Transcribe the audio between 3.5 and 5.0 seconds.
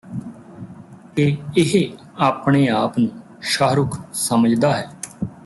ਸ਼ਾਹਰੁਖ਼ ਸਮਝਦਾ ਹੈ